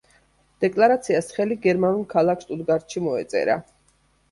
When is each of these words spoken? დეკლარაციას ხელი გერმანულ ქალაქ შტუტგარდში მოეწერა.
დეკლარაციას 0.63 1.29
ხელი 1.35 1.59
გერმანულ 1.67 2.03
ქალაქ 2.15 2.43
შტუტგარდში 2.47 3.07
მოეწერა. 3.11 3.61